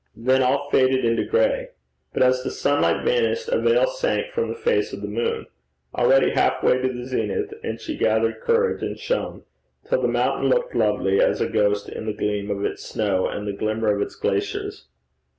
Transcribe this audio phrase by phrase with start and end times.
[0.17, 1.69] Then all faded into gray.
[2.11, 5.45] But as the sunlight vanished, a veil sank from the face of the moon,
[5.93, 9.43] already half way to the zenith, and she gathered courage and shone,
[9.87, 13.47] till the mountain looked lovely as a ghost in the gleam of its snow and
[13.47, 14.87] the glimmer of its glaciers.